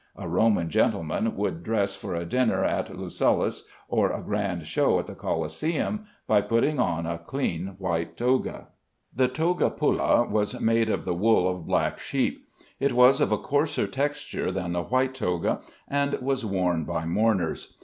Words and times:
A 0.15 0.27
Roman 0.27 0.67
gentleman 0.67 1.35
would 1.37 1.61
dress 1.61 1.95
for 1.95 2.15
a 2.15 2.25
dinner 2.25 2.63
at 2.63 2.89
Lucullus', 2.97 3.67
or 3.87 4.11
a 4.11 4.23
grand 4.23 4.65
show 4.65 4.97
at 4.97 5.05
the 5.05 5.13
Colosseum, 5.13 6.07
by 6.25 6.41
putting 6.41 6.79
on 6.79 7.05
a 7.05 7.19
clean 7.19 7.75
white 7.77 8.17
toga. 8.17 8.69
The 9.15 9.27
toga 9.27 9.69
pulla 9.69 10.27
was 10.27 10.59
made 10.59 10.89
of 10.89 11.05
the 11.05 11.13
wool 11.13 11.47
of 11.47 11.67
black 11.67 11.99
sheep. 11.99 12.47
It 12.79 12.93
was 12.93 13.21
of 13.21 13.31
a 13.31 13.37
coarser 13.37 13.85
texture 13.85 14.51
than 14.51 14.71
the 14.71 14.81
white 14.81 15.13
toga, 15.13 15.59
and 15.87 16.15
was 16.15 16.43
worn 16.43 16.83
by 16.83 17.05
mourners. 17.05 17.77